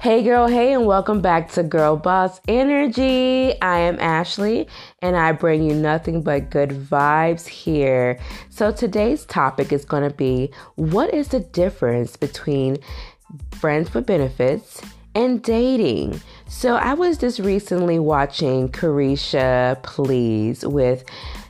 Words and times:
Hey, 0.00 0.22
girl, 0.22 0.46
hey, 0.48 0.72
and 0.72 0.86
welcome 0.86 1.20
back 1.20 1.50
to 1.50 1.62
Girl 1.62 1.94
Boss 1.94 2.40
Energy. 2.48 3.52
I 3.60 3.80
am 3.80 4.00
Ashley, 4.00 4.66
and 5.02 5.14
I 5.14 5.32
bring 5.32 5.62
you 5.62 5.74
nothing 5.74 6.22
but 6.22 6.48
good 6.48 6.70
vibes 6.70 7.46
here. 7.46 8.18
So, 8.48 8.72
today's 8.72 9.26
topic 9.26 9.74
is 9.74 9.84
going 9.84 10.08
to 10.08 10.16
be 10.16 10.52
what 10.76 11.12
is 11.12 11.28
the 11.28 11.40
difference 11.40 12.16
between 12.16 12.78
friends 13.50 13.92
with 13.92 14.06
benefits 14.06 14.80
and 15.14 15.42
dating? 15.42 16.18
So, 16.48 16.76
I 16.76 16.94
was 16.94 17.18
just 17.18 17.38
recently 17.38 17.98
watching 17.98 18.70
Caresha 18.70 19.82
Please 19.82 20.64
with 20.64 21.04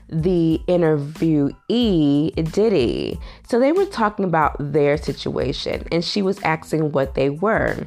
the 0.09 0.61
interviewee 0.67 2.53
Diddy. 2.53 3.21
So, 3.49 3.61
they 3.61 3.71
were 3.71 3.87
talking 3.87 4.25
about 4.25 4.57
their 4.59 4.97
situation, 4.97 5.87
and 5.93 6.05
she 6.05 6.21
was 6.21 6.43
asking 6.43 6.91
what 6.91 7.15
they 7.15 7.31
were. 7.31 7.87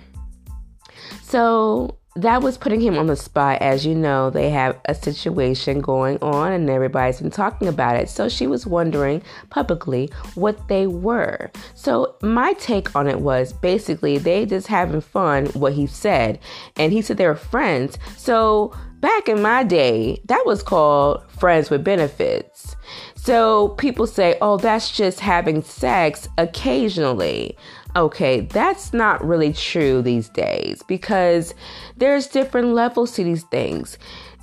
So 1.33 1.97
that 2.15 2.43
was 2.43 2.59
putting 2.59 2.79
him 2.79 2.95
on 2.95 3.07
the 3.07 3.15
spot. 3.15 3.59
As 3.59 3.87
you 3.87 3.95
know, 3.95 4.29
they 4.29 4.51
have 4.51 4.79
a 4.85 4.93
situation 4.93 5.81
going 5.81 6.19
on 6.21 6.51
and 6.51 6.69
everybody's 6.69 7.19
been 7.19 7.31
talking 7.31 7.67
about 7.67 7.95
it. 7.95 8.07
So 8.07 8.29
she 8.29 8.45
was 8.45 8.67
wondering 8.67 9.23
publicly 9.49 10.11
what 10.35 10.67
they 10.67 10.85
were. 10.85 11.49
So 11.73 12.17
my 12.21 12.53
take 12.59 12.95
on 12.95 13.07
it 13.07 13.21
was 13.21 13.51
basically 13.51 14.19
they 14.19 14.45
just 14.45 14.67
having 14.67 15.01
fun, 15.01 15.47
what 15.47 15.73
he 15.73 15.87
said. 15.87 16.37
And 16.77 16.93
he 16.93 17.01
said 17.01 17.17
they 17.17 17.25
were 17.25 17.33
friends. 17.33 17.97
So 18.15 18.71
back 18.99 19.27
in 19.27 19.41
my 19.41 19.63
day, 19.63 20.21
that 20.25 20.43
was 20.45 20.61
called 20.61 21.27
friends 21.31 21.71
with 21.71 21.83
benefits. 21.83 22.75
So 23.15 23.69
people 23.69 24.05
say, 24.05 24.37
oh, 24.39 24.57
that's 24.57 24.91
just 24.91 25.19
having 25.19 25.63
sex 25.63 26.27
occasionally. 26.37 27.57
Okay, 27.95 28.41
that's 28.41 28.91
not 28.91 29.23
really 29.23 29.53
true 29.53 30.01
these 30.01 30.27
days 30.29 30.81
because 30.87 31.53
there's 31.97 32.27
different 32.27 32.69
levels 32.69 33.11
to 33.13 33.23
these 33.23 33.43
things. 33.43 33.99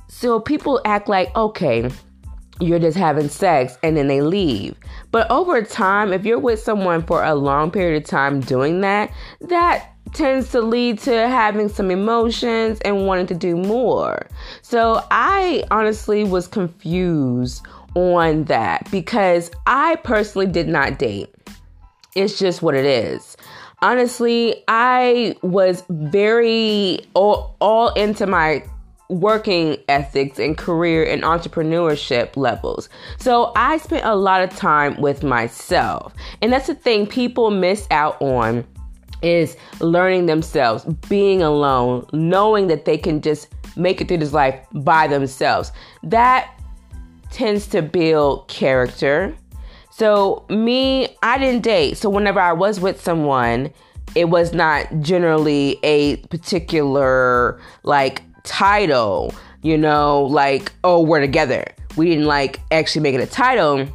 So 0.07 0.39
people 0.39 0.81
act 0.85 1.09
like, 1.09 1.35
okay, 1.35 1.91
you're 2.61 2.79
just 2.79 2.97
having 2.97 3.29
sex 3.29 3.77
and 3.83 3.97
then 3.97 4.07
they 4.07 4.21
leave. 4.21 4.77
But 5.11 5.29
over 5.31 5.63
time, 5.63 6.13
if 6.13 6.25
you're 6.25 6.39
with 6.39 6.61
someone 6.61 7.03
for 7.03 7.25
a 7.25 7.35
long 7.35 7.71
period 7.71 8.03
of 8.03 8.09
time 8.09 8.41
doing 8.41 8.83
that, 8.83 9.11
that 9.41 9.89
tends 10.13 10.51
to 10.51 10.61
lead 10.61 10.99
to 11.01 11.29
having 11.29 11.69
some 11.69 11.91
emotions 11.91 12.81
and 12.85 13.07
wanting 13.07 13.27
to 13.29 13.35
do 13.35 13.57
more. 13.57 14.27
So 14.63 15.05
I 15.11 15.65
honestly 15.71 16.25
was 16.25 16.47
confused 16.47 17.67
on 17.95 18.45
that 18.45 18.89
because 18.91 19.51
I 19.67 19.97
personally 19.97 20.47
did 20.47 20.69
not 20.69 20.99
date. 20.99 21.35
It's 22.15 22.39
just 22.39 22.63
what 22.63 22.75
it 22.75 22.85
is. 22.85 23.37
Honestly, 23.83 24.63
I 24.69 25.37
was 25.43 25.85
very 25.89 27.01
all, 27.15 27.57
all 27.61 27.93
into 27.95 28.27
my 28.27 28.65
working 29.09 29.77
ethics 29.89 30.39
and 30.39 30.57
career 30.57 31.05
and 31.05 31.23
entrepreneurship 31.23 32.37
levels. 32.37 32.89
So 33.19 33.53
I 33.57 33.79
spent 33.79 34.05
a 34.05 34.15
lot 34.15 34.43
of 34.43 34.51
time 34.57 35.01
with 35.01 35.23
myself. 35.23 36.15
And 36.41 36.53
that's 36.53 36.69
the 36.69 36.75
thing 36.75 37.07
people 37.07 37.51
miss 37.51 37.87
out 37.91 38.21
on 38.23 38.65
is 39.23 39.57
learning 39.81 40.27
themselves, 40.27 40.85
being 41.09 41.43
alone, 41.43 42.07
knowing 42.13 42.69
that 42.69 42.85
they 42.85 42.97
can 42.97 43.21
just 43.21 43.49
make 43.77 44.01
it 44.01 44.09
through 44.09 44.19
this 44.19 44.33
life 44.33 44.65
by 44.73 45.07
themselves. 45.07 45.73
That 46.03 46.51
tends 47.31 47.67
to 47.69 47.83
build 47.83 48.49
character 48.49 49.35
so, 50.01 50.47
me, 50.49 51.15
I 51.23 51.37
didn't 51.37 51.61
date. 51.61 51.99
So, 51.99 52.09
whenever 52.09 52.41
I 52.41 52.55
was 52.55 52.81
with 52.81 53.03
someone, 53.03 53.71
it 54.15 54.31
was 54.31 54.55
not 54.55 54.87
generally 55.01 55.79
a 55.83 56.17
particular 56.29 57.61
like 57.83 58.23
title, 58.43 59.35
you 59.61 59.77
know, 59.77 60.23
like, 60.23 60.73
oh, 60.85 61.03
we're 61.03 61.21
together. 61.21 61.67
We 61.99 62.07
didn't 62.09 62.25
like 62.25 62.61
actually 62.71 63.03
make 63.03 63.15
it 63.15 63.21
a 63.21 63.27
title. 63.27 63.87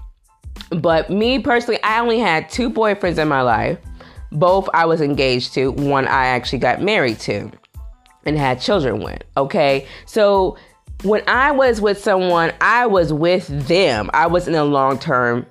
But 0.69 1.09
me 1.09 1.39
personally, 1.39 1.81
I 1.81 1.99
only 1.99 2.19
had 2.19 2.49
two 2.49 2.69
boyfriends 2.69 3.17
in 3.17 3.27
my 3.27 3.41
life. 3.41 3.79
Both 4.31 4.69
I 4.75 4.85
was 4.85 5.01
engaged 5.01 5.55
to, 5.55 5.71
one 5.71 6.07
I 6.07 6.27
actually 6.27 6.59
got 6.59 6.83
married 6.83 7.19
to 7.21 7.51
and 8.27 8.37
had 8.37 8.61
children 8.61 9.01
with. 9.01 9.23
Okay. 9.37 9.87
So 10.05 10.55
when 11.03 11.23
I 11.27 11.49
was 11.49 11.81
with 11.81 11.97
someone, 11.97 12.53
I 12.61 12.85
was 12.85 13.11
with 13.11 13.47
them. 13.67 14.11
I 14.13 14.27
was 14.27 14.47
in 14.47 14.53
a 14.53 14.65
long 14.65 14.99
term 14.99 15.47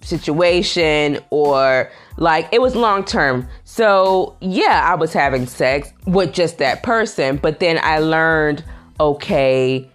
situation 0.00 1.18
or 1.30 1.90
like 2.16 2.48
it 2.52 2.60
was 2.60 2.74
long 2.74 3.04
term. 3.04 3.48
So, 3.64 4.36
yeah, 4.40 4.86
I 4.90 4.94
was 4.94 5.12
having 5.12 5.46
sex 5.46 5.92
with 6.06 6.32
just 6.32 6.58
that 6.58 6.82
person, 6.82 7.36
but 7.36 7.60
then 7.60 7.78
I 7.82 7.98
learned 7.98 8.64
okay, 9.00 9.88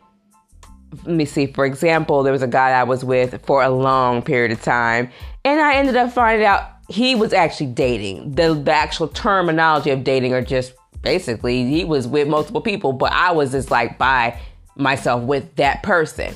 let 1.04 1.16
me 1.16 1.26
see, 1.26 1.48
for 1.48 1.66
example, 1.66 2.24
there 2.24 2.32
was 2.32 2.44
a 2.44 2.48
guy 2.48 2.70
I 2.70 2.84
was 2.84 3.04
with 3.04 3.46
for 3.46 3.62
a 3.62 3.70
long 3.70 4.22
period 4.22 4.52
of 4.52 4.62
time, 4.62 5.10
and 5.44 5.60
I 5.60 5.76
ended 5.76 5.96
up 5.96 6.14
finding 6.14 6.46
out 6.46 6.70
he 6.90 7.16
was 7.16 7.34
actually 7.34 7.68
dating. 7.68 8.34
The, 8.34 8.54
the 8.54 8.72
actual 8.72 9.08
terminology 9.08 9.90
of 9.90 10.04
dating 10.04 10.34
are 10.34 10.42
just 10.42 10.74
basically 11.02 11.66
he 11.66 11.84
was 11.84 12.08
with 12.08 12.28
multiple 12.28 12.62
people, 12.62 12.94
but 12.94 13.12
I 13.12 13.32
was 13.32 13.52
just 13.52 13.72
like 13.72 13.98
by 13.98 14.40
myself 14.76 15.24
with 15.24 15.56
that 15.56 15.84
person. 15.84 16.36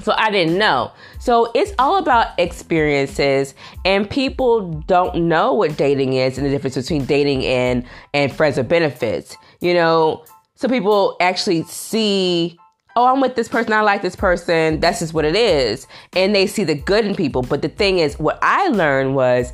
So 0.00 0.14
I 0.16 0.30
didn't 0.30 0.58
know. 0.58 0.92
So 1.20 1.50
it's 1.54 1.72
all 1.78 1.98
about 1.98 2.38
experiences 2.38 3.54
and 3.84 4.08
people 4.08 4.72
don't 4.86 5.28
know 5.28 5.52
what 5.52 5.76
dating 5.76 6.14
is 6.14 6.38
and 6.38 6.46
the 6.46 6.50
difference 6.50 6.74
between 6.74 7.04
dating 7.04 7.44
and 7.44 7.86
and 8.12 8.32
friends 8.32 8.56
with 8.56 8.68
benefits. 8.68 9.36
You 9.60 9.74
know, 9.74 10.24
some 10.54 10.70
people 10.70 11.16
actually 11.20 11.62
see 11.64 12.58
oh, 12.94 13.06
I'm 13.06 13.20
with 13.20 13.36
this 13.36 13.48
person, 13.48 13.72
I 13.72 13.80
like 13.80 14.02
this 14.02 14.16
person, 14.16 14.80
that's 14.80 14.98
just 14.98 15.14
what 15.14 15.24
it 15.24 15.34
is. 15.34 15.86
And 16.14 16.34
they 16.34 16.46
see 16.46 16.64
the 16.64 16.74
good 16.74 17.06
in 17.06 17.14
people. 17.14 17.42
But 17.42 17.62
the 17.62 17.68
thing 17.68 17.98
is, 17.98 18.18
what 18.18 18.38
I 18.42 18.68
learned 18.68 19.14
was 19.14 19.52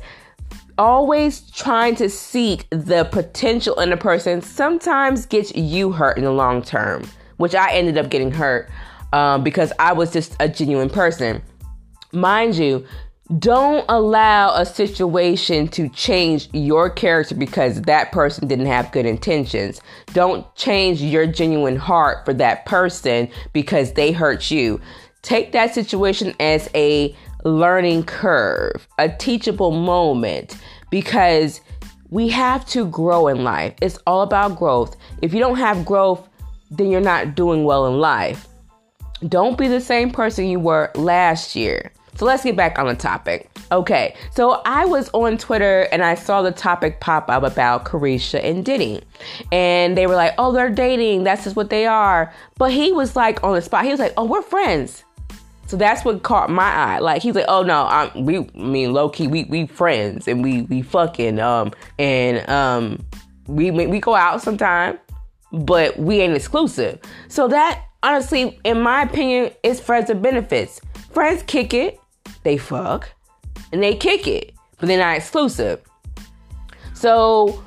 always 0.77 1.41
trying 1.51 1.95
to 1.95 2.09
seek 2.09 2.65
the 2.69 3.07
potential 3.11 3.79
in 3.79 3.91
a 3.91 3.97
person 3.97 4.41
sometimes 4.41 5.25
gets 5.25 5.53
you 5.55 5.91
hurt 5.91 6.17
in 6.17 6.23
the 6.23 6.31
long 6.31 6.61
term, 6.61 7.03
which 7.37 7.53
I 7.53 7.71
ended 7.71 7.97
up 7.97 8.09
getting 8.09 8.31
hurt 8.31 8.69
um, 9.13 9.43
because 9.43 9.71
I 9.79 9.93
was 9.93 10.11
just 10.11 10.35
a 10.39 10.47
genuine 10.47 10.89
person. 10.89 11.41
Mind 12.11 12.55
you, 12.55 12.85
don't 13.37 13.85
allow 13.89 14.55
a 14.55 14.65
situation 14.65 15.67
to 15.69 15.87
change 15.89 16.49
your 16.51 16.89
character 16.89 17.35
because 17.35 17.83
that 17.83 18.11
person 18.11 18.47
didn't 18.47 18.65
have 18.65 18.91
good 18.91 19.05
intentions. 19.05 19.81
Don't 20.13 20.53
change 20.55 20.99
your 20.99 21.27
genuine 21.27 21.75
heart 21.75 22.25
for 22.25 22.33
that 22.33 22.65
person 22.65 23.29
because 23.53 23.93
they 23.93 24.11
hurt 24.11 24.49
you. 24.49 24.81
Take 25.21 25.51
that 25.51 25.75
situation 25.75 26.33
as 26.39 26.69
a 26.73 27.15
learning 27.43 28.03
curve, 28.03 28.87
a 28.97 29.09
teachable 29.09 29.71
moment 29.71 30.57
because 30.89 31.61
we 32.09 32.29
have 32.29 32.65
to 32.67 32.87
grow 32.87 33.27
in 33.27 33.43
life. 33.43 33.75
It's 33.79 33.99
all 34.07 34.23
about 34.23 34.57
growth. 34.57 34.97
If 35.21 35.35
you 35.35 35.39
don't 35.39 35.57
have 35.57 35.85
growth, 35.85 36.27
then 36.71 36.89
you're 36.89 36.99
not 36.99 37.35
doing 37.35 37.63
well 37.63 37.85
in 37.85 37.99
life. 37.99 38.47
Don't 39.27 39.57
be 39.57 39.67
the 39.67 39.81
same 39.81 40.11
person 40.11 40.45
you 40.45 40.59
were 40.59 40.91
last 40.95 41.55
year. 41.55 41.91
So 42.15 42.25
let's 42.25 42.43
get 42.43 42.55
back 42.55 42.77
on 42.77 42.87
the 42.87 42.95
topic. 42.95 43.49
Okay, 43.71 44.15
so 44.35 44.61
I 44.65 44.83
was 44.85 45.09
on 45.13 45.37
Twitter 45.37 45.87
and 45.91 46.03
I 46.03 46.15
saw 46.15 46.41
the 46.41 46.51
topic 46.51 46.99
pop 46.99 47.29
up 47.29 47.43
about 47.43 47.85
Caresha 47.85 48.43
and 48.43 48.65
Diddy. 48.65 49.01
And 49.51 49.97
they 49.97 50.05
were 50.07 50.15
like, 50.15 50.33
oh, 50.37 50.51
they're 50.51 50.69
dating. 50.69 51.23
That's 51.23 51.43
just 51.43 51.55
what 51.55 51.69
they 51.69 51.85
are. 51.85 52.33
But 52.57 52.71
he 52.71 52.91
was 52.91 53.15
like 53.15 53.43
on 53.43 53.53
the 53.53 53.61
spot, 53.61 53.85
he 53.85 53.91
was 53.91 53.99
like, 53.99 54.13
oh, 54.17 54.25
we're 54.25 54.41
friends. 54.41 55.05
So 55.67 55.77
that's 55.77 56.03
what 56.03 56.23
caught 56.23 56.49
my 56.49 56.63
eye. 56.63 56.99
Like 56.99 57.21
he's 57.21 57.35
like, 57.35 57.45
oh 57.47 57.61
no, 57.61 57.85
I'm 57.85 58.25
we 58.25 58.39
I 58.39 58.57
mean 58.57 58.91
low 58.91 59.07
key, 59.07 59.27
we 59.27 59.43
we 59.43 59.67
friends 59.67 60.27
and 60.27 60.43
we 60.43 60.63
we 60.63 60.81
fucking 60.81 61.39
um 61.39 61.71
and 61.99 62.49
um 62.49 63.05
we 63.45 63.69
we 63.69 63.99
go 63.99 64.15
out 64.15 64.41
sometime, 64.41 64.97
but 65.51 65.97
we 65.99 66.21
ain't 66.21 66.35
exclusive. 66.35 66.99
So 67.27 67.47
that 67.49 67.83
honestly, 68.03 68.59
in 68.63 68.81
my 68.81 69.03
opinion, 69.03 69.51
it's 69.63 69.79
friends 69.79 70.09
with 70.09 70.21
benefits. 70.21 70.81
Friends 71.11 71.43
kick 71.43 71.73
it, 71.73 71.99
they 72.43 72.57
fuck, 72.57 73.09
and 73.71 73.81
they 73.81 73.95
kick 73.95 74.27
it, 74.27 74.53
but 74.79 74.87
they're 74.87 74.99
not 74.99 75.17
exclusive. 75.17 75.81
So 76.93 77.63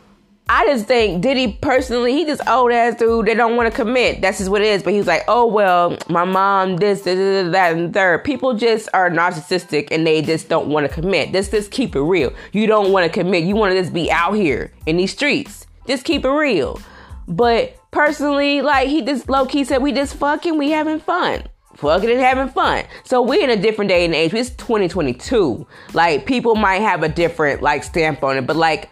I 0.49 0.67
just 0.67 0.87
think 0.87 1.23
Diddy 1.23 1.59
personally, 1.63 2.13
he 2.13 2.27
just 2.27 2.47
old 2.47 2.73
ass 2.73 2.97
dude 2.99 3.25
They 3.25 3.35
don't 3.35 3.57
want 3.57 3.71
to 3.71 3.75
commit. 3.75 4.21
That's 4.21 4.37
just 4.37 4.51
what 4.51 4.61
it 4.61 4.67
is. 4.67 4.83
But 4.83 4.93
he's 4.93 5.07
like, 5.07 5.23
oh 5.27 5.47
well, 5.47 5.97
my 6.09 6.25
mom, 6.25 6.77
this, 6.77 7.03
this, 7.03 7.17
this, 7.17 7.53
that, 7.53 7.75
and 7.75 7.95
third. 7.95 8.25
People 8.25 8.55
just 8.55 8.91
are 8.93 9.09
narcissistic 9.09 9.89
and 9.91 10.07
they 10.07 10.21
just 10.21 10.51
don't 10.51 10.69
want 10.69 10.87
to 10.87 10.93
commit. 10.93 11.33
Just, 11.33 11.53
just 11.53 11.71
keep 11.71 11.97
it 11.97 12.03
real. 12.03 12.35
You 12.53 12.67
don't 12.67 12.93
want 12.93 13.11
to 13.11 13.13
commit. 13.13 13.45
You 13.45 13.57
want 13.57 13.73
to 13.73 13.81
just 13.81 13.95
be 13.95 14.11
out 14.11 14.33
here 14.33 14.73
in 14.85 14.99
these 14.99 15.13
streets. 15.13 15.67
Just 15.87 16.05
keep 16.05 16.25
it 16.25 16.31
real. 16.31 16.79
But 17.27 17.82
personally, 17.93 18.61
like 18.61 18.89
he 18.89 19.03
just 19.03 19.31
low 19.31 19.47
key 19.47 19.63
said, 19.63 19.81
we 19.81 19.93
just 19.93 20.17
fucking, 20.17 20.59
we 20.59 20.71
having 20.71 20.99
fun. 20.99 21.45
Fucking 21.77 22.11
and 22.11 22.21
having 22.21 22.49
fun. 22.49 22.85
So 23.05 23.23
we're 23.23 23.43
in 23.43 23.51
a 23.51 23.61
different 23.61 23.89
day 23.89 24.05
and 24.05 24.15
age. 24.15 24.35
It's 24.35 24.51
2022. 24.51 25.67
Like 25.95 26.27
people 26.27 26.55
might 26.55 26.83
have 26.83 27.03
a 27.03 27.09
different 27.09 27.63
like 27.63 27.85
stamp 27.85 28.23
on 28.23 28.37
it, 28.37 28.47
but 28.47 28.57
like 28.57 28.91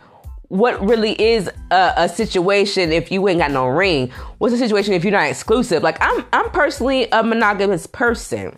what 0.49 0.81
really 0.85 1.21
is 1.21 1.49
a, 1.71 1.93
a, 1.97 2.09
situation 2.09 2.91
if 2.91 3.13
you 3.13 3.29
ain't 3.29 3.39
got 3.39 3.53
no 3.53 3.69
ring? 3.69 4.11
What's 4.39 4.53
a 4.53 4.59
situation 4.59 4.95
if 4.95 5.05
you're 5.05 5.13
not 5.13 5.29
exclusive? 5.29 5.83
Like 5.83 5.99
I'm 6.01 6.25
I'm 6.33 6.51
personally 6.51 7.07
a 7.13 7.23
monogamous 7.23 7.87
person. 7.87 8.57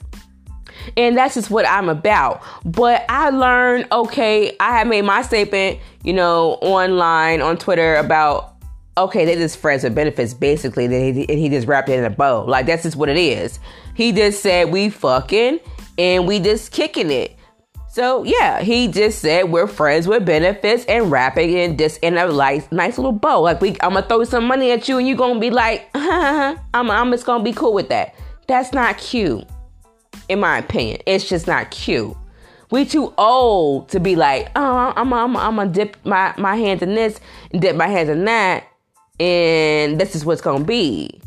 And 0.97 1.17
that's 1.17 1.35
just 1.35 1.51
what 1.51 1.69
I'm 1.69 1.89
about. 1.89 2.43
But 2.65 3.05
I 3.09 3.31
learned, 3.31 3.89
okay, 3.93 4.57
I 4.59 4.79
have 4.79 4.87
made 4.87 5.03
my 5.03 5.23
statement, 5.23 5.79
you 6.03 6.13
know, 6.13 6.55
online 6.63 7.41
on 7.41 7.57
Twitter 7.57 7.97
about, 7.97 8.52
okay, 8.97 9.25
they 9.25 9.35
just 9.35 9.59
friends 9.59 9.85
with 9.85 9.95
benefits, 9.95 10.35
basically, 10.35 10.85
and 10.87 11.17
he, 11.17 11.29
and 11.29 11.39
he 11.39 11.49
just 11.49 11.67
wrapped 11.67 11.89
it 11.89 11.99
in 11.99 12.05
a 12.05 12.11
bow. 12.11 12.45
Like, 12.45 12.67
that's 12.67 12.83
just 12.83 12.97
what 12.97 13.09
it 13.09 13.17
is. 13.17 13.59
He 13.95 14.13
just 14.13 14.43
said, 14.43 14.71
we 14.71 14.91
fucking, 14.91 15.61
and 15.99 16.27
we 16.27 16.39
just 16.41 16.73
kicking 16.73 17.11
it. 17.11 17.37
So 17.93 18.25
yeah, 18.25 18.63
he 18.63 18.89
just 18.89 19.19
said 19.19 19.51
we're 19.51 19.67
friends 19.67 20.09
with 20.09 20.25
benefits 20.25 20.87
and 20.87 21.11
wrapping 21.11 21.53
it 21.53 21.77
just 21.77 21.99
in 21.99 22.17
a 22.17 22.27
nice, 22.27 22.67
nice 22.73 22.97
little 22.97 23.13
bow. 23.13 23.43
Like 23.43 23.61
we, 23.61 23.77
I'm 23.83 23.93
gonna 23.93 24.01
throw 24.07 24.25
some 24.25 24.47
money 24.47 24.71
at 24.71 24.89
you 24.89 24.97
and 24.97 25.07
you're 25.07 25.19
gonna 25.19 25.39
be 25.39 25.51
like, 25.51 25.91
I'm, 25.95 26.59
I'm 26.73 27.11
just 27.11 27.27
gonna 27.27 27.45
be 27.45 27.53
cool 27.53 27.75
with 27.75 27.91
that. 27.91 28.15
That's 28.47 28.73
not 28.73 28.97
cute 28.97 29.47
in 30.31 30.41
my 30.41 30.57
opinion. 30.57 31.01
It's 31.07 31.29
just 31.29 31.47
not 31.47 31.71
cute. 31.71 32.17
We 32.71 32.87
too 32.87 33.13
old 33.19 33.91
to 33.91 34.01
be 34.01 34.17
like, 34.17 34.51
oh, 34.57 34.95
I'm 34.97 35.13
I'm 35.13 35.37
I'm 35.37 35.57
gonna 35.57 35.71
dip 35.71 35.99
my 36.07 36.33
my 36.39 36.57
hands 36.57 36.81
in 36.81 36.95
this 36.95 37.21
and 37.53 37.61
dip 37.61 37.77
my 37.77 37.89
hands 37.89 38.09
in 38.09 38.25
that, 38.25 38.65
and 39.21 40.01
this 40.01 40.15
is 40.15 40.25
what's 40.25 40.41
gonna 40.41 40.65
be. 40.65 41.21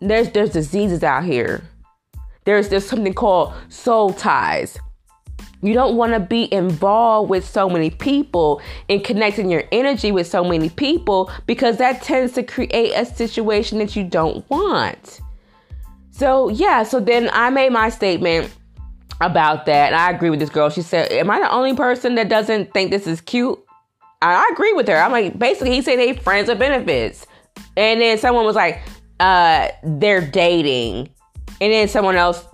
There's 0.00 0.30
there's 0.30 0.50
diseases 0.50 1.02
out 1.02 1.24
here. 1.24 1.62
There's 2.44 2.68
there's 2.68 2.86
something 2.86 3.14
called 3.14 3.54
soul 3.68 4.12
ties. 4.12 4.78
You 5.64 5.74
don't 5.74 5.96
want 5.96 6.12
to 6.12 6.18
be 6.18 6.52
involved 6.52 7.30
with 7.30 7.48
so 7.48 7.70
many 7.70 7.90
people 7.90 8.60
and 8.88 9.04
connecting 9.04 9.48
your 9.48 9.62
energy 9.70 10.10
with 10.10 10.26
so 10.26 10.42
many 10.42 10.68
people 10.68 11.30
because 11.46 11.76
that 11.76 12.02
tends 12.02 12.32
to 12.32 12.42
create 12.42 12.92
a 12.94 13.06
situation 13.06 13.78
that 13.78 13.94
you 13.94 14.02
don't 14.02 14.48
want. 14.50 15.20
So, 16.10 16.48
yeah, 16.48 16.82
so 16.82 16.98
then 16.98 17.30
I 17.32 17.50
made 17.50 17.70
my 17.70 17.90
statement 17.90 18.52
about 19.20 19.66
that. 19.66 19.92
And 19.92 19.94
I 19.94 20.10
agree 20.10 20.30
with 20.30 20.40
this 20.40 20.50
girl. 20.50 20.68
She 20.68 20.82
said, 20.82 21.12
Am 21.12 21.30
I 21.30 21.38
the 21.38 21.50
only 21.50 21.74
person 21.74 22.16
that 22.16 22.28
doesn't 22.28 22.72
think 22.72 22.90
this 22.90 23.06
is 23.06 23.20
cute? 23.20 23.58
I, 24.20 24.48
agree 24.52 24.72
with 24.72 24.86
her. 24.88 24.96
I'm 24.96 25.10
like, 25.10 25.38
basically, 25.38 25.72
he 25.72 25.82
said 25.82 25.98
they 25.98 26.12
friends 26.12 26.48
with 26.48 26.58
benefits. 26.58 27.26
And 27.76 28.00
then 28.00 28.18
someone 28.18 28.44
was 28.44 28.56
like, 28.56 28.82
uh, 29.20 29.68
They're 29.82 30.26
dating. 30.26 31.10
And 31.60 31.72
then 31.72 31.88
someone 31.88 32.16
else 32.16 32.44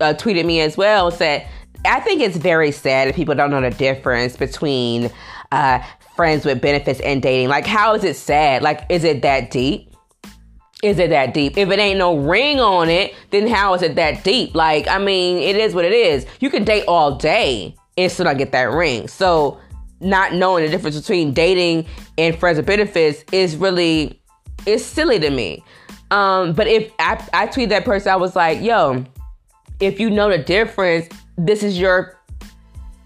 uh, 0.00 0.14
tweeted 0.14 0.46
me 0.46 0.60
as 0.60 0.76
well 0.76 1.10
said, 1.10 1.46
I 1.84 2.00
think 2.00 2.22
it's 2.22 2.36
very 2.38 2.72
sad 2.72 3.08
if 3.08 3.16
people 3.16 3.34
don't 3.34 3.50
know 3.50 3.60
the 3.60 3.70
difference 3.70 4.36
between 4.36 5.10
uh, 5.52 5.84
friends 6.16 6.46
with 6.46 6.62
benefits 6.62 7.00
and 7.00 7.20
dating. 7.20 7.48
Like, 7.48 7.66
how 7.66 7.94
is 7.94 8.04
it 8.04 8.16
sad? 8.16 8.62
Like, 8.62 8.86
is 8.88 9.04
it 9.04 9.20
that 9.22 9.50
deep? 9.50 9.94
is 10.84 10.98
it 10.98 11.10
that 11.10 11.32
deep? 11.32 11.56
If 11.56 11.70
it 11.70 11.78
ain't 11.78 11.98
no 11.98 12.16
ring 12.18 12.60
on 12.60 12.90
it, 12.90 13.14
then 13.30 13.48
how 13.48 13.72
is 13.72 13.80
it 13.80 13.94
that 13.94 14.22
deep? 14.22 14.54
Like, 14.54 14.86
I 14.86 14.98
mean, 14.98 15.38
it 15.38 15.56
is 15.56 15.74
what 15.74 15.86
it 15.86 15.94
is. 15.94 16.26
You 16.40 16.50
can 16.50 16.62
date 16.62 16.84
all 16.86 17.16
day 17.16 17.74
and 17.96 18.12
still 18.12 18.26
not 18.26 18.36
get 18.36 18.52
that 18.52 18.64
ring. 18.64 19.08
So, 19.08 19.58
not 20.00 20.34
knowing 20.34 20.64
the 20.64 20.70
difference 20.70 21.00
between 21.00 21.32
dating 21.32 21.86
and 22.18 22.38
friends 22.38 22.58
with 22.58 22.66
benefits 22.66 23.24
is 23.32 23.56
really 23.56 24.20
it's 24.66 24.84
silly 24.84 25.18
to 25.20 25.30
me. 25.30 25.64
Um, 26.10 26.52
but 26.52 26.66
if 26.66 26.92
I, 26.98 27.26
I 27.32 27.46
tweet 27.46 27.70
that 27.70 27.84
person, 27.84 28.12
I 28.12 28.16
was 28.16 28.36
like, 28.36 28.60
yo, 28.60 29.04
if 29.80 29.98
you 29.98 30.10
know 30.10 30.30
the 30.30 30.38
difference, 30.38 31.08
this 31.36 31.62
is 31.62 31.78
your 31.78 32.18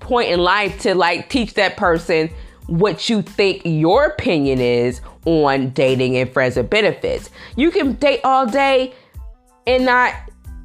point 0.01 0.31
in 0.31 0.41
life 0.41 0.81
to 0.81 0.95
like 0.95 1.29
teach 1.29 1.55
that 1.55 1.77
person 1.77 2.31
what 2.67 3.09
you 3.09 3.23
think 3.23 3.63
your 3.65 4.07
opinion 4.07 4.61
is 4.61 5.01
on 5.25 5.71
dating 5.71 6.17
and 6.17 6.31
friends 6.31 6.57
with 6.57 6.69
benefits. 6.69 7.31
You 7.57 7.71
can 7.71 7.95
date 7.95 8.21
all 8.25 8.47
day 8.47 8.95
and 9.67 9.85
not 9.85 10.15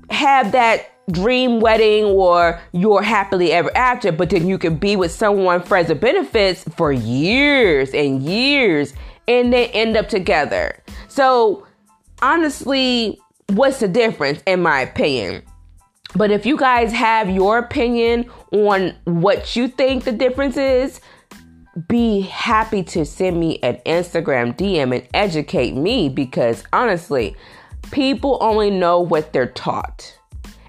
have 0.10 0.52
that 0.52 0.93
dream 1.12 1.60
wedding 1.60 2.06
or 2.06 2.60
your 2.72 3.04
happily 3.04 3.52
ever 3.52 3.76
after, 3.76 4.12
but 4.12 4.30
then 4.30 4.48
you 4.48 4.58
can 4.58 4.76
be 4.76 4.96
with 4.96 5.12
someone 5.12 5.62
friends 5.62 5.90
with 5.90 6.02
benefits 6.02 6.64
for 6.76 6.92
years 6.92 7.94
and 7.94 8.24
years 8.24 8.94
and 9.28 9.54
then 9.54 9.70
end 9.72 9.98
up 9.98 10.10
together. 10.10 10.82
So, 11.08 11.66
honestly, 12.22 13.20
what's 13.50 13.80
the 13.80 13.88
difference 13.88 14.42
in 14.46 14.62
my 14.62 14.82
opinion? 14.82 15.44
But 16.16 16.32
if 16.32 16.46
you 16.46 16.58
guys 16.58 16.92
have 16.94 17.30
your 17.30 17.58
opinion 17.58 18.30
on 18.52 18.96
what 19.06 19.56
you 19.56 19.68
think 19.68 20.04
the 20.04 20.12
difference 20.12 20.58
is, 20.58 21.02
be 21.88 22.22
happy 22.22 22.84
to 22.84 23.04
send 23.04 23.40
me 23.40 23.58
an 23.64 23.78
Instagram 23.86 24.56
DM 24.56 24.96
and 24.96 25.08
educate 25.14 25.74
me 25.76 26.08
because 26.08 26.64
honestly, 26.72 27.36
people 27.92 28.38
only 28.42 28.70
know 28.70 29.00
what 29.00 29.34
they're 29.34 29.48
taught 29.48 30.20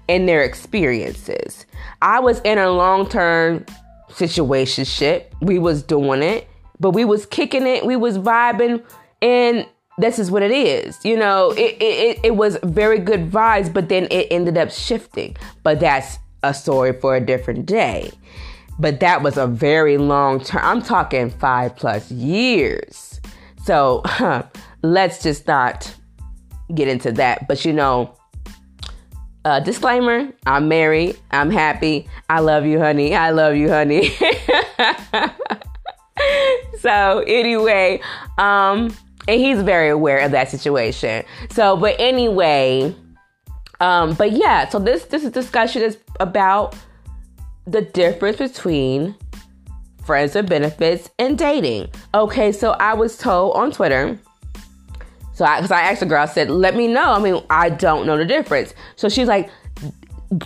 and 0.07 0.27
their 0.27 0.43
experiences. 0.43 1.65
I 2.01 2.19
was 2.19 2.39
in 2.41 2.57
a 2.57 2.69
long-term 2.69 3.65
situationship. 4.09 5.25
We 5.41 5.59
was 5.59 5.83
doing 5.83 6.23
it, 6.23 6.47
but 6.79 6.91
we 6.91 7.05
was 7.05 7.25
kicking 7.25 7.67
it, 7.67 7.85
we 7.85 7.95
was 7.95 8.17
vibing, 8.17 8.83
and 9.21 9.67
this 9.97 10.19
is 10.19 10.29
what 10.29 10.43
it 10.43 10.51
is. 10.51 11.03
You 11.03 11.17
know, 11.17 11.51
it, 11.51 11.77
it, 11.81 12.19
it 12.23 12.35
was 12.35 12.57
very 12.63 12.99
good 12.99 13.31
vibes, 13.31 13.71
but 13.71 13.89
then 13.89 14.07
it 14.11 14.27
ended 14.29 14.57
up 14.57 14.71
shifting. 14.71 15.37
But 15.63 15.79
that's 15.79 16.19
a 16.43 16.53
story 16.53 16.93
for 16.93 17.15
a 17.15 17.25
different 17.25 17.65
day. 17.65 18.11
But 18.77 18.99
that 18.99 19.23
was 19.23 19.37
a 19.37 19.47
very 19.47 19.97
long 19.97 20.43
term. 20.43 20.61
I'm 20.63 20.81
talking 20.81 21.29
five 21.29 21.75
plus 21.75 22.11
years. 22.11 23.21
So 23.63 24.01
huh, 24.05 24.43
let's 24.83 25.23
just 25.23 25.47
not 25.47 25.93
get 26.73 26.87
into 26.87 27.11
that. 27.13 27.47
But 27.47 27.63
you 27.63 27.71
know, 27.71 28.15
uh, 29.45 29.61
disclaimer 29.61 30.27
I'm 30.45 30.67
married. 30.67 31.17
I'm 31.31 31.51
happy. 31.51 32.09
I 32.29 32.41
love 32.41 32.65
you, 32.65 32.79
honey. 32.79 33.15
I 33.15 33.29
love 33.29 33.55
you, 33.55 33.69
honey. 33.69 34.09
so, 36.79 37.23
anyway, 37.27 38.01
um, 38.37 38.93
and 39.27 39.39
he's 39.39 39.61
very 39.61 39.89
aware 39.89 40.19
of 40.19 40.31
that 40.31 40.49
situation. 40.49 41.23
So, 41.51 41.77
but 41.77 41.95
anyway, 41.99 42.95
um, 43.79 44.15
but 44.15 44.31
yeah, 44.31 44.67
so 44.67 44.79
this 44.79 45.05
this 45.05 45.23
discussion 45.29 45.83
is 45.83 45.97
about 46.19 46.75
the 47.67 47.81
difference 47.81 48.37
between 48.37 49.15
friends 50.03 50.35
with 50.35 50.49
benefits 50.49 51.09
and 51.19 51.37
dating. 51.37 51.89
Okay, 52.13 52.51
so 52.51 52.71
I 52.71 52.93
was 52.93 53.17
told 53.17 53.55
on 53.55 53.71
Twitter. 53.71 54.19
So 55.35 55.43
I, 55.43 55.59
cause 55.59 55.69
I 55.69 55.81
asked 55.81 55.99
the 55.99 56.05
girl, 56.05 56.23
I 56.23 56.25
said, 56.27 56.49
let 56.49 56.75
me 56.75 56.87
know. 56.87 57.11
I 57.11 57.19
mean, 57.19 57.43
I 57.49 57.69
don't 57.69 58.07
know 58.07 58.17
the 58.17 58.25
difference. 58.25 58.73
So 58.95 59.09
she's 59.09 59.27
like, 59.27 59.51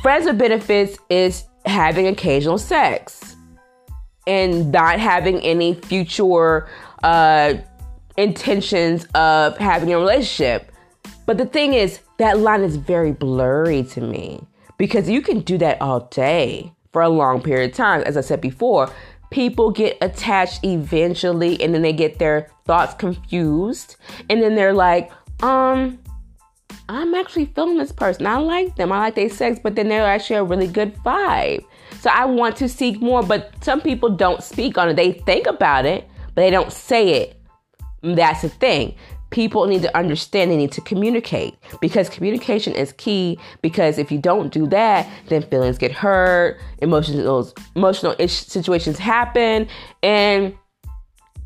friends 0.01 0.25
with 0.25 0.39
benefits 0.39 0.97
is 1.09 1.45
having 1.65 2.07
occasional 2.07 2.57
sex 2.57 3.35
and 4.25 4.71
not 4.71 4.99
having 4.99 5.39
any 5.41 5.75
future 5.75 6.67
uh, 7.03 7.53
intentions 8.17 9.05
of 9.13 9.55
having 9.57 9.93
a 9.93 9.97
relationship. 9.99 10.71
But 11.27 11.37
the 11.37 11.45
thing 11.45 11.75
is, 11.75 11.99
that 12.17 12.39
line 12.39 12.63
is 12.63 12.75
very 12.75 13.11
blurry 13.11 13.83
to 13.83 14.01
me 14.01 14.41
because 14.79 15.07
you 15.07 15.21
can 15.21 15.41
do 15.41 15.59
that 15.59 15.79
all 15.81 16.01
day 16.11 16.73
for 16.91 17.03
a 17.03 17.09
long 17.09 17.43
period 17.43 17.69
of 17.69 17.77
time. 17.77 18.01
As 18.01 18.17
I 18.17 18.21
said 18.21 18.41
before, 18.41 18.91
people 19.31 19.71
get 19.71 19.97
attached 20.01 20.63
eventually 20.63 21.61
and 21.61 21.73
then 21.73 21.81
they 21.81 21.93
get 21.93 22.19
their 22.19 22.49
thoughts 22.65 22.93
confused 22.95 23.95
and 24.29 24.41
then 24.41 24.55
they're 24.55 24.73
like, 24.73 25.11
um, 25.43 25.99
I'm 26.87 27.13
actually 27.13 27.45
feeling 27.45 27.77
this 27.77 27.91
person. 27.91 28.25
I 28.25 28.37
like 28.37 28.75
them. 28.75 28.91
I 28.91 28.99
like 28.99 29.15
their 29.15 29.29
sex, 29.29 29.59
but 29.61 29.75
then 29.75 29.89
they're 29.89 30.05
actually 30.05 30.37
a 30.37 30.43
really 30.43 30.67
good 30.67 30.95
vibe. 30.97 31.63
So 32.01 32.09
I 32.09 32.25
want 32.25 32.55
to 32.57 32.69
seek 32.69 33.01
more, 33.01 33.21
but 33.21 33.53
some 33.63 33.81
people 33.81 34.09
don't 34.09 34.43
speak 34.43 34.77
on 34.77 34.89
it. 34.89 34.95
They 34.95 35.13
think 35.13 35.45
about 35.45 35.85
it, 35.85 36.09
but 36.33 36.41
they 36.41 36.49
don't 36.49 36.71
say 36.71 37.09
it. 37.21 37.41
That's 38.01 38.41
the 38.41 38.49
thing 38.49 38.95
people 39.29 39.67
need 39.67 39.81
to 39.81 39.97
understand 39.97 40.51
they 40.51 40.57
need 40.57 40.71
to 40.71 40.81
communicate 40.81 41.55
because 41.81 42.09
communication 42.09 42.73
is 42.73 42.93
key 42.93 43.37
because 43.61 43.97
if 43.97 44.11
you 44.11 44.17
don't 44.17 44.51
do 44.51 44.67
that 44.67 45.07
then 45.27 45.41
feelings 45.43 45.77
get 45.77 45.91
hurt 45.91 46.59
emotional 46.79 47.51
emotional 47.75 48.15
situations 48.27 48.97
happen 48.97 49.67
and 50.03 50.55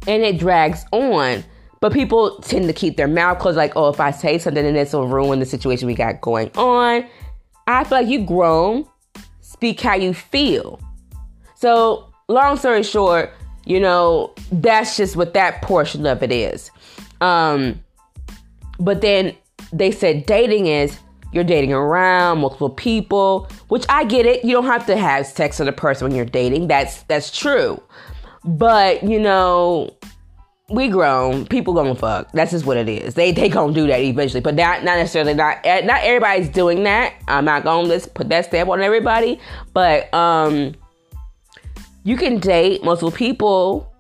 and 0.05 0.21
it 0.21 0.37
drags 0.37 0.85
on. 0.91 1.43
But 1.79 1.93
people 1.93 2.37
tend 2.39 2.67
to 2.67 2.73
keep 2.73 2.97
their 2.97 3.07
mouth 3.07 3.39
closed 3.39 3.57
like 3.57 3.73
oh 3.75 3.89
if 3.89 3.99
i 3.99 4.11
say 4.11 4.37
something 4.37 4.63
then 4.63 4.73
this 4.73 4.93
will 4.93 5.07
ruin 5.07 5.39
the 5.39 5.45
situation 5.45 5.85
we 5.85 5.95
got 5.95 6.21
going 6.21 6.49
on 6.55 7.05
i 7.67 7.83
feel 7.83 7.97
like 7.97 8.07
you 8.07 8.25
grown 8.25 8.87
speak 9.41 9.79
how 9.79 9.93
you 9.95 10.13
feel. 10.13 10.79
So 11.55 12.09
long 12.27 12.57
story 12.57 12.83
short 12.83 13.31
you 13.65 13.79
know 13.79 14.33
that's 14.51 14.97
just 14.97 15.15
what 15.15 15.33
that 15.33 15.61
portion 15.61 16.05
of 16.05 16.23
it 16.23 16.31
is 16.31 16.71
um, 17.23 17.83
but 18.79 19.01
then 19.01 19.35
they 19.71 19.91
said 19.91 20.25
dating 20.25 20.67
is 20.67 20.99
you're 21.31 21.43
dating 21.43 21.73
around 21.73 22.39
multiple 22.39 22.69
people, 22.69 23.49
which 23.69 23.85
I 23.89 24.03
get 24.03 24.25
it. 24.25 24.45
You 24.45 24.51
don't 24.51 24.65
have 24.65 24.85
to 24.85 24.95
have 24.95 25.25
sex 25.25 25.57
with 25.57 25.67
a 25.67 25.73
person 25.73 26.07
when 26.07 26.15
you're 26.15 26.25
dating. 26.25 26.67
That's 26.67 27.03
that's 27.03 27.35
true. 27.35 27.81
But, 28.43 29.03
you 29.03 29.19
know, 29.19 29.89
we 30.69 30.89
grown. 30.89 31.45
People 31.47 31.73
gonna 31.73 31.95
fuck. 31.95 32.31
That's 32.33 32.51
just 32.51 32.65
what 32.65 32.77
it 32.77 32.87
is. 32.87 33.15
They 33.15 33.31
they 33.31 33.49
gonna 33.49 33.73
do 33.73 33.87
that 33.87 34.01
eventually, 34.01 34.41
but 34.41 34.55
not 34.55 34.83
not 34.83 34.97
necessarily. 34.97 35.33
Not 35.33 35.57
not 35.63 36.01
everybody's 36.03 36.49
doing 36.49 36.83
that. 36.83 37.13
I'm 37.27 37.45
not 37.45 37.63
gonna 37.63 37.87
just 37.87 38.13
put 38.13 38.29
that 38.29 38.45
stamp 38.45 38.69
on 38.69 38.81
everybody, 38.81 39.39
but 39.73 40.13
um, 40.13 40.75
you 42.03 42.15
can 42.15 42.37
date 42.37 42.83
multiple 42.83 43.11
people, 43.11 43.91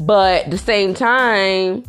but 0.00 0.44
at 0.44 0.50
the 0.50 0.58
same 0.58 0.92
time, 0.92 1.84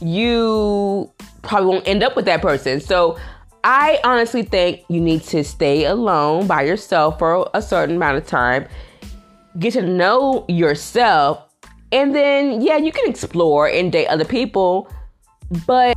you 0.00 1.10
probably 1.42 1.68
won't 1.68 1.88
end 1.88 2.02
up 2.02 2.16
with 2.16 2.24
that 2.24 2.42
person. 2.42 2.80
So 2.80 3.18
I 3.64 4.00
honestly 4.04 4.42
think 4.42 4.82
you 4.88 5.00
need 5.00 5.22
to 5.24 5.42
stay 5.42 5.84
alone 5.86 6.46
by 6.46 6.62
yourself 6.62 7.18
for 7.18 7.48
a 7.54 7.62
certain 7.62 7.96
amount 7.96 8.18
of 8.18 8.26
time, 8.26 8.66
get 9.58 9.72
to 9.74 9.82
know 9.82 10.44
yourself, 10.48 11.42
and 11.92 12.14
then, 12.14 12.60
yeah, 12.60 12.76
you 12.76 12.92
can 12.92 13.08
explore 13.08 13.68
and 13.68 13.92
date 13.92 14.08
other 14.08 14.24
people, 14.24 14.90
but 15.66 15.93